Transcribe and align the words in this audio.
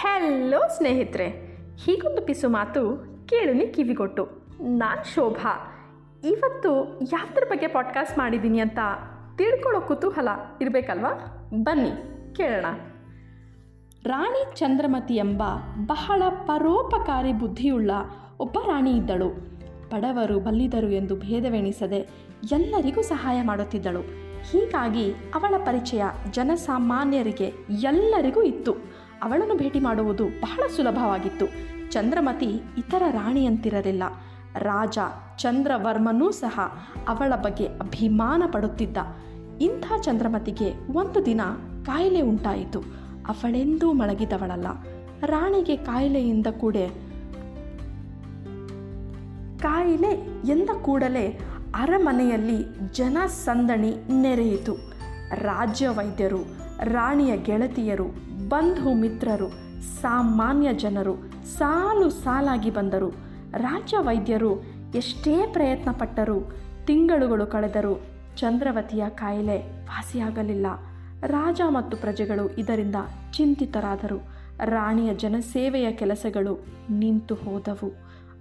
Hello 0.00 0.62
ಸ್ನೇಹಿತರೆ, 0.76 1.28
ಹೀಗೊಂದು 1.76 2.22
ಪಿಸು 2.22 2.48
ಮಾತು 2.48 2.96
ಕೇಳುನಿ 3.26 3.66
ಕಿವಿಗೊಟ್ಟು. 3.66 4.28
ನಾನು 4.60 5.14
ಶೋಭಾ, 5.14 5.72
ಇವತ್ತು 6.24 7.00
ಯಾವುದ್ರ 7.12 7.44
ಬಗ್ಗೆ 7.50 7.66
ಪಾಡ್ಕಾಸ್ಟ್ 7.66 8.18
ಮಾಡಿದ್ದೀನಿ 8.18 8.58
ಅಂತ 8.58 8.78
ತಿಳ್ಕೊಳ್ಳೋ 9.38 9.80
ಕುತೂಹಲ 9.80 10.28
ಇರಬೇಕಲ್ವಾ? 10.60 11.10
ಬನ್ನಿ, 11.54 11.90
ಕೇಳೋಣ. 12.34 12.66
ರಾಣಿ 14.04 14.56
ಚಂದ್ರಮತಿ 14.56 15.14
ಎಂಬ 15.14 15.42
ಬಹಳ 15.86 16.22
ಪರೋಪಕಾರಿ 16.28 17.32
ಬುದ್ಧಿಯುಳ್ಳ 17.32 17.90
ಒಬ್ಬ 18.40 18.58
ರಾಣಿ 18.58 18.96
ಇದ್ದಳು. 18.96 19.28
ಬಡವರು 19.90 20.40
ಬಲ್ಲಿದರು 20.40 20.90
ಎಂದು 20.90 21.16
ಭೇದವೆಣಿಸದೆ 21.16 22.08
ಎಲ್ಲರಿಗೂ 22.52 23.02
ಸಹಾಯ 23.02 23.42
ಮಾಡುತ್ತಿದ್ದಳು. 23.42 24.00
ಹೀಗಾಗಿ 24.50 25.12
ಅವಳ 25.34 25.56
ಪರಿಚಯ 25.58 26.02
ಜನಸಾಮಾನ್ಯರಿಗೆ 26.30 27.52
ಎಲ್ಲರಿಗೂ 27.80 28.42
ಇತ್ತು. 28.42 29.05
ಅವಳನ್ನು 29.22 29.56
ಭೇಟಿ 29.56 29.80
ಮಾಡುವುದು 29.80 30.24
ಬಹಳ 30.24 30.66
ಸುಲಭವಾಗಿತ್ತು. 30.76 31.46
ಚಂದ್ರಮತಿ 31.90 32.60
ಇತರ 32.78 33.02
ರಾಣಿಯಂತಿರಲಿಲ್ಲ. 33.10 34.02
ರಾಜ 34.58 34.98
ಚಂದ್ರವರ್ಮನೂ 35.38 36.30
ಸಹ 36.30 36.60
ಅವಳ 37.08 37.32
ಬಗ್ಗೆ 37.36 37.66
ಅಭಿಮಾನ 37.66 38.42
ಪಡುತ್ತಿದ್ದ. 38.52 38.96
ಇಂಥ 39.60 39.92
ಚಂದ್ರಮತಿಗೆ 40.02 40.92
ಒಂದು 40.92 41.26
ದಿನ 41.26 41.40
ಕಾಯಿಲೆ 41.84 42.20
ಉಂಟಾಯಿತು. 42.20 42.80
ಅವಳೆಂದೂ 43.28 43.92
ಮಳಗಿದವಳಲ್ಲ 43.92 44.66
ರಾಣಿಗೆ 45.26 45.76
ಕಾಯಿಲೆಯಿಂದ 45.76 46.46
ಕೂಡ 46.46 46.76
ಕಾಯಿಲೆ 49.60 50.12
ಎಂದ 50.48 50.70
ಕೂಡಲೇ 50.82 51.40
ಅರಮನೆಯಲ್ಲಿ 51.74 52.64
ಜನಸಂದಣಿ 52.92 53.94
ನೆರೆಯಿತು. 54.20 54.74
ರಾಜ್ಯ 55.34 55.88
ವೈದ್ಯರು, 55.88 56.42
ರಾಣಿಯ 56.84 57.36
ಗೆಳತಿಯರು 57.36 58.04
ಬಂಧು 58.48 58.94
ಮಿತ್ರರು, 58.94 59.48
ಸಾಮಾನ್ಯ 60.00 60.72
ಜನರು 60.72 61.14
ಸಾಲು 61.46 62.10
ಸಾಲಾಗಿ 62.10 62.70
ಬಂದರು. 62.70 63.08
ರಾಜ್ಯ 63.56 63.96
ವೈದ್ಯರು 64.00 64.62
ಎಷ್ಟೇ 64.94 65.46
ಪ್ರಯತ್ನ 65.52 65.90
ಪಟ್ಟರೂ 65.90 66.40
ತಿಂಗಳುಗಳು 66.86 67.46
ಕಳೆದರೂ 67.46 68.02
ಚಂದ್ರವತಿಯ 68.36 69.04
ಕಾಯಿಲೆ 69.08 69.58
ವಾಸಿಯಾಗಲಿಲ್ಲ. 69.84 70.66
ರಾಜ 71.26 71.60
ಮತ್ತು 71.68 71.96
ಪ್ರಜೆಗಳು 71.96 72.48
ಇದರಿಂದ 72.48 72.94
ಚಿಂತಿತರಾದರು. 73.32 74.28
ರಾಣಿಯ 74.64 75.14
ಜನಸೇವೆಯ 75.14 75.92
ಕೆಲಸಗಳು 75.92 76.66
ನಿಂತು 76.90 77.34
ಹೋದವು. 77.34 77.88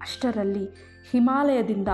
ಅಷ್ಟರಲ್ಲಿ 0.02 0.66
ಹಿಮಾಲಯದಿಂದ 1.12 1.88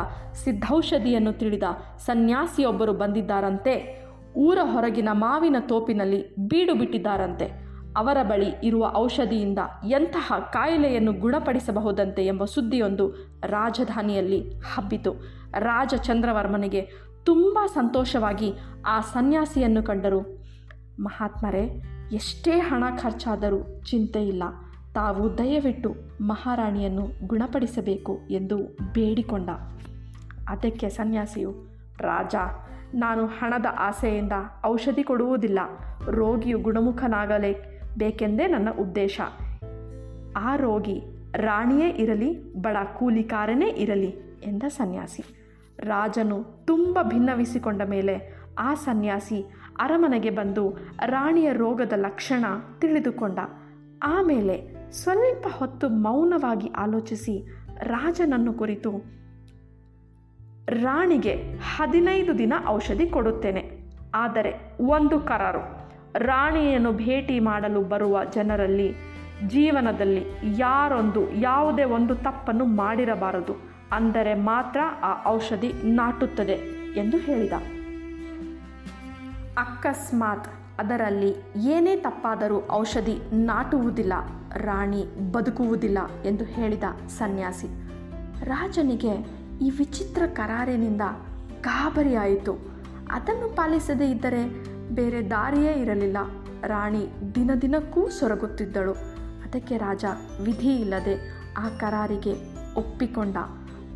ಸಿದ್ಧೌಷಧಿಯನ್ನು 0.44 1.34
ತಿಳಿದ 1.34 1.64
ಸನ್ಯಾಸಿಯೊಬ್ಬರು 2.00 2.94
ಬಂದಿದ್ದಾರಂತೆ. 2.94 4.06
ಊರ 4.36 4.58
ಹೊರಗಿನ 4.64 5.10
ಮಾವಿನ 5.12 5.56
ತೋಪಿನಲ್ಲಿ 5.60 6.36
ಬೀಡು 6.36 6.74
ಬಿಟ್ಟಿದ್ದಾರಂತೆ. 6.74 7.71
ಅವರ 7.98 8.18
ಬಳಿ 8.24 8.46
ಇರುವ 8.64 8.92
ಔಷಧಿಯಿಂದ 8.96 9.60
ಎಂತಹ 9.88 10.34
ಕಾಯಿಲೆಯನ್ನು 10.54 11.14
ಗುಣಪಡಿಸಬಹುದಂತೆ 11.14 12.26
ಎಂಬ 12.26 12.46
ಸುದ್ದಿಯೊಂದು 12.46 13.12
ರಾಜಧಾನಿಯಲ್ಲಿ 13.44 14.60
ಹಬ್ಬಿತು. 14.60 15.12
ರಾಜ 15.60 15.94
ಚಂದ್ರವರ್ಮನಿಗೆ 15.96 16.90
ತುಂಬ 17.24 17.60
ಸಂತೋಷವಾಗಿ 17.74 18.54
ಆ 18.86 19.00
ಸನ್ಯಾಸಿಯನ್ನು 19.00 19.84
ಕಂಡರು. 19.84 20.44
ಮಹಾತ್ಮರೇ, 21.00 21.84
ಎಷ್ಟೇ 22.12 22.52
ಹಣ 22.52 22.84
ಖರ್ಚಾದರೂ 22.98 23.82
ಚಿಂತೆ 23.82 24.28
ಇಲ್ಲ. 24.28 24.44
ತಾವು 24.94 25.38
ದಯವಿಟ್ಟು 25.38 25.96
ಮಹಾರಾಣಿಯನ್ನು 26.22 27.28
ಗುಣಪಡಿಸಬೇಕು 27.28 28.20
ಎಂದು 28.30 28.58
ಬೇಡಿಕೊಂಡ. 28.94 29.50
ಅದಕ್ಕೆ 30.50 30.90
ಸನ್ಯಾಸಿಯು, 30.90 31.52
ರಾಜ, 32.00 32.36
ನಾನು 32.94 33.26
ಹಣದ 33.26 33.66
ಆಸೆಯಿಂದ 33.78 34.32
ಔಷಧಿ 34.66 35.04
ಕೊಡುವುದಿಲ್ಲ. 35.04 35.60
ರೋಗಿಯು 36.06 36.60
ಗುಣಮುಖನಾಗಲೇ 36.60 37.71
ಬೇಕೆಂದೇ 37.98 38.48
ನನ್ನ 38.48 38.70
ಉದ್ದೇಶ. 38.80 39.22
ಆ 40.38 40.56
ರೋಗಿ, 40.56 41.02
ರಾಣಿಯೇ 41.36 41.90
ಇರಲಿ, 41.90 42.54
ಬಡ 42.54 42.78
ಕೂಲಿಕಾರನೇ 42.98 43.70
ಇರಲಿ 43.70 44.16
ಎಂದ 44.44 44.64
ಸನ್ಯಾಸಿ. 44.68 45.24
ರಾಜನು 45.80 46.66
ತುಂಬ 46.66 47.00
ಭಿನ್ನವಿಸಿಕೊಂಡ 47.02 47.82
ಮೇಲೆ 47.82 48.42
ಆ 48.60 48.74
ಸನ್ಯಾಸಿ 48.74 49.44
ಅರಮನೆಗೆ 49.80 50.30
ಬಂದು 50.30 50.78
ರಾಣಿಯ 51.06 51.54
ರೋಗದ 51.54 51.94
ಲಕ್ಷಣ 51.96 52.46
ತಿಳಿದುಕೊಂಡ. 52.80 53.40
ಆಮೇಲೆ 54.04 54.56
ಸ್ವಲ್ಪ 54.92 55.48
ಹೊತ್ತು 55.58 55.90
ಮೌನವಾಗಿ 55.90 56.68
ಆಲೋಚಿಸಿ 56.68 57.48
ರಾಜನನ್ನು 57.80 58.54
ಕುರಿತು, 58.54 58.92
ರಾಣಿಗೆ 60.68 61.36
ಹದಿನೈದು 61.76 62.38
ದಿನ 62.38 62.54
ಔಷಧಿ 62.68 63.10
ಕೊಡುತ್ತೇನೆ, 63.10 63.82
ಆದರೆ 64.16 64.78
ಒಂದು 64.82 65.20
ಕರಾರು. 65.20 65.81
ರಾಣಿಯನ್ನು 66.16 66.92
ಭೇಟಿ 66.94 67.40
ಮಾಡಲು 67.40 67.82
ಬರುವ 67.82 68.24
ಜನರಲ್ಲಿ 68.36 68.90
ಜೀವನದಲ್ಲಿ 69.48 70.24
ಯಾರೊಂದು, 70.58 71.32
ಯಾವುದೇ 71.32 71.84
ಒಂದು 71.84 72.16
ತಪ್ಪನ್ನು 72.16 72.66
ಮಾಡಿರಬಾರದು. 72.66 73.54
ಅಂದರೆ 73.92 74.34
ಮಾತ್ರ 74.34 74.80
ಆ 75.04 75.24
ಔಷಧಿ 75.28 75.74
ನಾಟುತ್ತದೆ 75.84 76.58
ಎಂದು 76.96 77.18
ಹೇಳಿದ. 77.18 77.54
ಅಕಸ್ಮಾತ್ 79.58 80.48
ಅದರಲ್ಲಿ 80.80 81.32
ಏನೇ 81.70 81.96
ತಪ್ಪಾದರೂ 81.96 82.68
ಔಷಧಿ 82.72 83.16
ನಾಟುವುದಿಲ್ಲ, 83.34 84.14
ರಾಣಿ 84.56 85.32
ಬದುಕುವುದಿಲ್ಲ 85.32 85.98
ಎಂದು 86.26 86.44
ಹೇಳಿದ 86.44 86.84
ಸನ್ಯಾಸಿ. 87.08 87.68
ರಾಜನಿಗೆ 88.44 89.14
ಈ 89.66 89.70
ವಿಚಿತ್ರ 89.70 90.24
ಕರಾರಿನಿಂದ 90.26 91.02
ಗಾಬರಿಯಾಯಿತು. 91.62 92.54
ಅದನ್ನು 93.12 93.56
ಪಾಲಿಸದೇ 93.56 94.06
ಇದ್ದರೆ 94.06 94.71
ಬೇರೆ 94.96 95.30
ದಾರಿಯೇ 95.30 95.72
ಇರಲಿಲ್ಲ. 95.74 96.18
ರಾಣಿ 96.64 97.08
ದಿನ 97.36 97.52
ದಿನಕ್ಕೂ 97.62 98.10
ಸೊರಗುತ್ತಿದ್ದಳು. 98.10 98.94
ಅದಕ್ಕೆ 99.46 99.78
ರಾಜ 99.78 100.06
ವಿಧಿ 100.44 100.76
ಇಲ್ಲದೆ 100.76 101.44
ಆ 101.58 101.70
ಕರಾರಿಗೆ 101.70 102.34
ಒಪ್ಪಿಕೊಂಡ. 102.76 103.38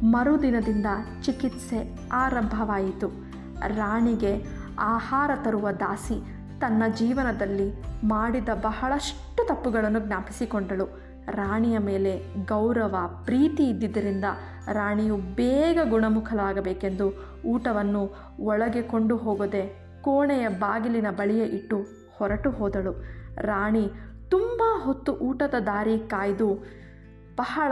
ಮರುದಿನದಿಂದ 0.03 0.85
ಚಿಕಿತ್ಸೆ 1.21 2.09
ಆರಂಭವಾಯಿತು. 2.13 3.07
ರಾಣಿಗೆ 3.67 4.43
ಆಹಾರ 4.79 5.31
ತರುವ 5.43 5.71
ದಾಸಿ 5.71 6.35
ತನ್ನ 6.61 6.83
ಜೀವನದಲ್ಲಿ 6.95 7.83
ಮಾಡಿದ 8.03 8.49
ಬಹಳಷ್ಟು 8.49 9.47
ತಪ್ಪುಗಳನ್ನು 9.47 9.99
ಜ್ಞಾಪಿಸಿಕೊಂಡಳು. 9.99 10.85
ರಾಣಿಯ 11.31 11.77
ಮೇಲೆ 11.77 12.45
ಗೌರವ, 12.45 12.95
ಪ್ರೀತಿ 13.25 13.63
ಇದ್ದಿದ್ದರಿಂದ 13.63 14.25
ರಾಣಿಯು 14.71 15.17
ಬೇಗ 15.17 15.79
ಗುಣಮುಖಲಾಗಬೇಕೆಂದು 15.89 17.13
ಊಟವನ್ನು 17.45 18.13
ಒಳಗೆ 18.39 18.81
ಕೊಂಡು 18.81 19.17
ಹೋಗದೆ 19.17 19.84
ಕೋಣೆಯ 20.05 20.45
ಬಾಗಿಲಿನ 20.63 21.09
ಬಳಿಯೇ 21.19 21.45
ಇಟ್ಟು 21.57 21.77
ಹೊರಟು 22.17 22.49
ಹೋದಳು. 22.57 22.93
ರಾಣಿ 23.49 23.85
ತುಂಬ 24.33 24.61
ಹೊತ್ತು 24.85 25.11
ಊಟದ 25.27 25.55
ದಾರಿ 25.65 25.95
ಕಾಯ್ದು 26.13 26.49
ಬಹಳ 27.35 27.71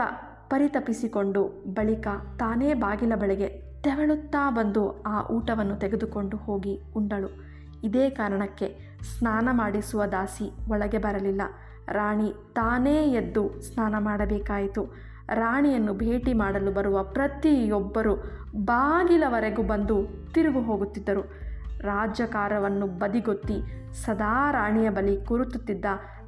ಪರಿತಪಿಸಿಕೊಂಡು 0.50 1.42
ಬಳಿಕ 1.74 2.06
ತಾನೇ 2.38 2.70
ಬಾಗಿಲ 2.74 3.14
ಬಳಿಗೆ 3.14 3.48
ತೆವಳುತ್ತಾ 3.84 4.42
ಬಂದು 4.50 4.82
ಆ 5.02 5.16
ಊಟವನ್ನು 5.30 5.76
ತೆಗೆದುಕೊಂಡು 5.76 6.36
ಹೋಗಿ 6.36 6.74
ಉಂಡಳು. 6.96 7.30
ಇದೇ 7.86 8.04
ಕಾರಣಕ್ಕೆ 8.10 8.68
ಸ್ನಾನ 9.12 9.48
ಮಾಡಿಸುವ 9.52 10.04
ದಾಸಿ 10.12 10.46
ಒಳಗೆ 10.70 10.98
ಬರಲಿಲ್ಲ. 10.98 11.42
ರಾಣಿ 11.88 12.28
ತಾನೇ 12.54 12.96
ಎದ್ದು 13.12 13.42
ಸ್ನಾನ 13.66 13.94
ಮಾಡಬೇಕಾಯಿತು. 13.98 14.84
ರಾಣಿಯನ್ನು 15.34 15.92
ಭೇಟಿ 15.94 16.32
ಮಾಡಲು 16.32 16.70
ಬರುವ 16.72 16.96
ಪ್ರತಿಯೊಬ್ಬರು 17.16 18.14
ಬಾಗಿಲವರೆಗೂ 18.64 19.62
ಬಂದು 19.72 19.96
ತಿರುಗು 20.34 20.60
ಹೋಗುತ್ತಿದ್ದರು. 20.60 21.22
ರಾಜ್ಯಕಾರವನ್ನು 21.84 22.86
ಬದಿಗೊತ್ತಿ 22.86 23.92
ಸದಾ 23.92 24.50
ರಾಣಿಯ 24.50 24.90
ಬಳಿ 24.90 25.24
ಕುರುತುತ್ತಿದ್ದ 25.24 25.84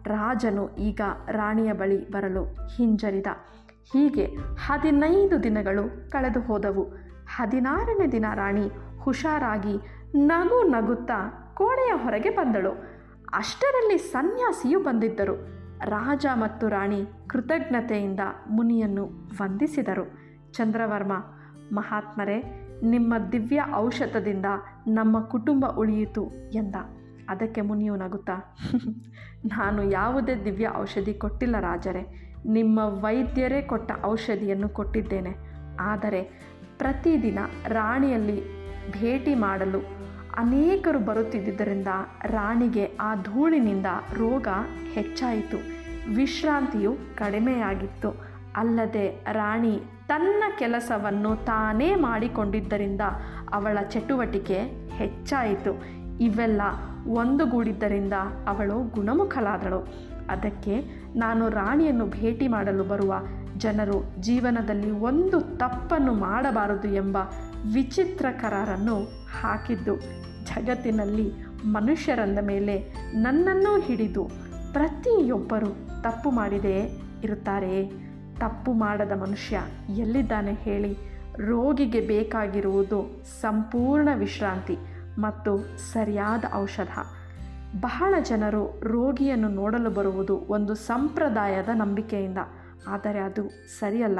ರಾಜನು 0.06 0.76
ಈಗ 0.76 1.00
ರಾಣಿಯ 1.30 1.72
ಬಳಿ 1.72 2.10
ಬರಲು 2.10 2.44
ಹಿಂಜರಿದ. 2.44 3.26
ಹೀಗೆ 3.92 4.24
ಹದಿನೈದು 4.66 5.42
ದಿನಗಳು 5.42 6.10
ಕಳೆದು 6.10 6.40
ಹೋದವು. 6.40 6.82
ಹದಿನಾರನೇ 7.36 8.06
ದಿನ 8.06 8.24
ರಾಣಿ 8.34 8.70
ಹುಷಾರಾಗಿ 9.00 9.78
ನಗು 10.16 10.62
ನಗುತ್ತಾ 10.62 11.18
ಕೋಣೆಯ 11.56 11.92
ಹೊರಗೆ 11.96 12.30
ಬಂದಳು. 12.30 12.70
ಅಷ್ಟರಲ್ಲಿ 13.34 13.98
ಸನ್ಯಾಸಿಯು 13.98 14.80
ಬಂದಿದ್ದರು. 14.80 15.34
ರಾಜ 15.84 16.26
ಮತ್ತು 16.34 16.68
ರಾಣಿ 16.68 17.06
ಕೃತಜ್ಞತೆಯಿಂದ 17.28 18.20
ಮುನಿಯನ್ನು 18.50 19.06
ವಂದಿಸಿದರು. 19.42 20.04
ಚಂದ್ರವರ್ಮ, 20.52 21.12
ಮಹಾತ್ಮರೇ 21.72 22.65
ನಿಮ್ಮ 22.82 23.14
ದಿವ್ಯ 23.32 23.62
ಔಷಧದಿಂದ 23.74 24.46
ನಮ್ಮ 24.86 25.20
ಕುಟುಂಬ 25.20 25.66
ಉಳಿಯಿತು 25.66 26.30
ಎಂದ. 26.54 26.74
ಅದಕ್ಕೆ 27.28 27.60
ಮುನಿಯು 27.60 27.96
ನಗುತ್ತಾ 27.96 28.56
ನಾನು 29.46 29.90
ಯಾವುದೇ 29.90 30.44
ದಿವ್ಯ 30.44 30.68
ಔಷಧಿ 30.76 31.14
ಕೊಟ್ಟಿಲ್ಲ 31.14 31.60
ರಾಜರೇ, 31.60 32.32
ನಿಮ್ಮ 32.46 32.78
ವೈದ್ಯರೇ 32.78 33.62
ಕೊಟ್ಟ 33.62 33.92
ಔಷಧಿಯನ್ನು 34.04 34.68
ಕೊಟ್ಟಿದ್ದೇನೆ. 34.68 35.36
ಆದರೆ 35.80 36.22
ಪ್ರತಿದಿನ 36.78 37.38
ರಾಣಿಯಲ್ಲಿ 37.66 38.42
ಭೇಟಿ 38.92 39.34
ಮಾಡಲು 39.34 39.78
ಅನೇಕರು 40.36 40.98
ಬರುತ್ತಿದ್ದರಿಂದ 40.98 41.86
ರಾಣಿಗೆ 42.24 42.84
ಆ 43.00 43.14
ಧೂಳಿನಿಂದ 43.14 43.86
ರೋಗ 44.14 44.48
ಹೆಚ್ಚಾಯಿತು. 44.92 45.56
ವಿಶ್ರಾಂತಿಯು 46.14 46.96
ಕಡಿಮೆಯಾಗಿತ್ತು. 47.14 48.10
ಅಲ್ಲದೆ 48.56 49.24
ರಾಣಿ 49.32 49.82
ತನ್ನ 50.08 50.42
ಕೆಲಸವನ್ನು 50.58 51.44
ತಾನೇ 51.44 51.94
ಮಾಡಿಕೊಂಡಿದ್ದರಿಂದ 51.94 53.00
ಅವಳ 53.52 53.78
ಚಟುವಟಿಕೆ 53.90 54.58
ಹೆಚ್ಚಾಯಿತು. 54.98 55.72
ಇವೆಲ್ಲ 56.20 56.62
ಒಂದುಗೂಡಿದ್ದರಿಂದ 57.06 58.12
ಅವಳು 58.46 58.82
ಗುಣಮುಖಲಾದಳು 58.94 59.80
ಅದಕ್ಕೆ 60.28 60.74
ನಾನು 61.16 61.48
ರಾಣಿಯನ್ನು 61.48 62.06
ಭೇಟಿ 62.06 62.48
ಮಾಡಲು 62.48 62.84
ಬರುವ 62.84 63.14
ಜನರು 63.56 64.22
ಜೀವನದಲ್ಲಿ 64.22 64.90
ಒಂದು 64.90 65.40
ತಪ್ಪನ್ನು 65.40 66.14
ಮಾಡಬಾರದು 66.14 66.88
ಎಂಬ 66.94 67.16
ವಿಚಿತ್ರ 67.72 68.26
ಕರಾರನ್ನು 68.40 68.96
ಹಾಕಿದ್ದು 69.40 69.96
ಜಗತ್ತಿನಲ್ಲಿ 70.44 71.26
ಮನುಷ್ಯರಂದ 71.64 72.38
ಮೇಲೆ 72.42 72.74
ನನ್ನನ್ನು 73.14 73.80
ಹಿಡಿದು 73.80 74.24
ಪ್ರತಿಯೊಬ್ಬರು 74.72 75.70
ತಪ್ಪು 76.02 76.30
ಮಾಡಿದೆಯೇ 76.30 76.82
ಇರುತ್ತಾರೆಯೇ 77.24 77.82
ತಪ್ಪು 78.40 78.72
ಮಾಡದ 78.72 79.12
ಮನುಷ್ಯ 79.12 79.60
ಎಲ್ಲಿದ್ದಾನೆ 79.96 80.52
ಹೇಳಿ? 80.52 80.96
ರೋಗಿಗೆ 81.38 82.00
ಬೇಕಾಗಿರುವುದು 82.00 83.24
ಸಂಪೂರ್ಣ 83.40 84.08
ವಿಶ್ರಾಂತಿ 84.14 84.76
ಮತ್ತು 85.18 85.76
ಸರಿಯಾದ 85.92 86.44
ಔಷಧ. 86.54 86.98
ಬಹಳ 87.80 88.14
ಜನರು 88.22 88.80
ರೋಗಿಯನ್ನು 88.80 89.48
ನೋಡಲು 89.48 89.90
ಬರುವುದು 89.90 90.36
ಒಂದು 90.36 90.74
ಸಂಪ್ರದಾಯದ 90.74 91.68
ನಂಬಿಕೆಯಿಂದ. 91.74 92.38
ಆದರೆ 92.86 93.18
ಅದು 93.18 93.48
ಸರಿಯಲ್ಲ 93.78 94.18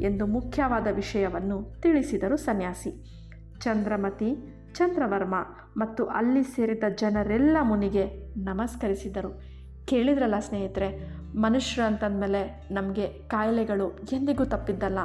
ಎಂದು 0.00 0.26
ಮುಖ್ಯವಾದ 0.26 0.86
ವಿಷಯವನ್ನು 0.86 1.80
ತಿಳಿಸಿದರು 1.80 2.36
ಸನ್ಯಾಸಿ. 2.36 3.04
ಚಂದ್ರಮತಿ, 3.60 4.54
ಚಂದ್ರವರ್ಮ 4.74 5.34
ಮತ್ತು 5.76 6.04
ಅಲ್ಲಿ 6.04 6.42
ಸೇರಿದ 6.42 6.84
ಜನರೆಲ್ಲ 6.96 7.56
ಮುನಿಗೆ 7.62 8.34
ನಮಸ್ಕರಿಸಿದರು. 8.44 9.57
ಕೇಳಿದ್ರಲ್ಲ 9.88 10.38
ಸ್ನೇಹಿತರೆ, 10.38 10.88
ಮನುಷ್ಯರು 11.38 11.86
ಅಂತಂದಮೇಲೆ 11.86 12.68
ನಮಗೆ 12.70 13.06
ಕಾಯಿಲೆಗಳು 13.06 13.98
ಎಂದಿಗೂ 14.12 14.44
ತಪ್ಪಿದ್ದಲ್ಲ. 14.44 14.98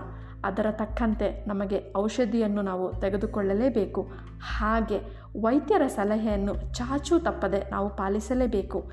ಅದರ 0.44 0.66
ತಕ್ಕಂತೆ 0.72 1.46
ನಮಗೆ 1.48 1.94
ಔಷಧಿಯನ್ನು 1.98 2.62
ನಾವು 2.62 2.94
ತೆಗೆದುಕೊಳ್ಳಲೇಬೇಕು. 3.02 4.12
ಹಾಗೆ 4.58 5.00
ವೈದ್ಯರ 5.42 5.88
ಸಲಹೆಯನ್ನು 5.88 6.54
ಚಾಚೂ 6.74 7.20
ತಪ್ಪದೆ 7.20 7.72
ನಾವು 7.72 7.96
ಪಾಲಿಸಲೇಬೇಕು. 7.96 8.92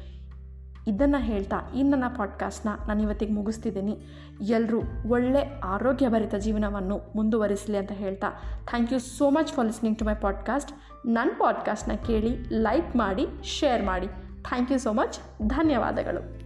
ಇದನ್ನು 0.89 1.19
ಹೇಳ್ತಾ 1.19 1.57
ಈ 1.75 1.83
ನನ್ನ 1.83 2.05
ಪಾಡ್ಕಾಸ್ಟ್ನ 2.17 2.69
ನಾನು 2.89 3.03
ಇವತ್ತಿಗೆ 3.03 3.33
ಮುಗಿಸ್ತಿದ್ದೀನಿ. 3.33 4.01
ಎಲ್ಲರೂ 4.41 4.81
ಒಳ್ಳೆ 5.09 5.61
ಆರೋಗ್ಯಭರಿತ 5.65 6.35
ಜೀವನವನ್ನು 6.35 7.13
ಮುಂದುವರಿಸಲಿ 7.17 7.77
ಅಂತ 7.77 7.93
ಹೇಳ್ತಾ 7.93 8.29
thank 8.69 8.93
you 8.93 8.99
so 8.99 9.31
much 9.31 9.53
for 9.53 9.67
listening 9.67 9.99
to 9.99 10.05
my 10.05 10.15
podcast 10.15 10.73
ನನ್ನ 11.07 11.31
ಪಾಡ್ಕಾಸ್ಟ್ನ 11.39 11.93
ಕೇಳಿ 11.93 12.33
ಲೈಕ್ 12.51 12.97
ಮಾಡಿ 12.97 13.27
ಶೇರ್ 13.43 13.85
ಮಾಡಿ. 13.85 14.30
ಥ್ಯಾಂಕ್ 14.49 14.73
ಯು 14.73 14.79
ಸೋ 14.79 14.93
ಮಚ್ 14.93 15.19
ಧನ್ಯವಾದಗಳು. 15.47 16.40